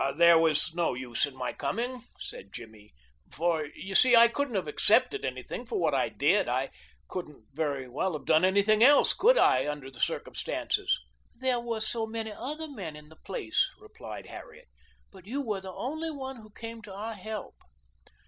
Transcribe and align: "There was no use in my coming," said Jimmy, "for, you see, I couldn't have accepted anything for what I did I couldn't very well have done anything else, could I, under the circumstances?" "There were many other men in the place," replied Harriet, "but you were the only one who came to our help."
"There 0.15 0.39
was 0.39 0.73
no 0.73 0.95
use 0.95 1.27
in 1.27 1.35
my 1.35 1.53
coming," 1.53 2.03
said 2.19 2.51
Jimmy, 2.51 2.91
"for, 3.29 3.67
you 3.67 3.93
see, 3.93 4.15
I 4.15 4.29
couldn't 4.29 4.55
have 4.55 4.67
accepted 4.67 5.23
anything 5.23 5.63
for 5.63 5.79
what 5.79 5.93
I 5.93 6.09
did 6.09 6.47
I 6.47 6.71
couldn't 7.07 7.45
very 7.53 7.87
well 7.87 8.13
have 8.13 8.25
done 8.25 8.43
anything 8.43 8.81
else, 8.83 9.13
could 9.13 9.37
I, 9.37 9.67
under 9.71 9.91
the 9.91 9.99
circumstances?" 9.99 10.99
"There 11.35 11.59
were 11.59 11.79
many 12.07 12.31
other 12.31 12.67
men 12.67 12.95
in 12.95 13.09
the 13.09 13.15
place," 13.15 13.69
replied 13.79 14.25
Harriet, 14.25 14.69
"but 15.11 15.27
you 15.27 15.43
were 15.43 15.61
the 15.61 15.71
only 15.71 16.09
one 16.09 16.37
who 16.37 16.49
came 16.49 16.81
to 16.81 16.93
our 16.95 17.13
help." 17.13 17.57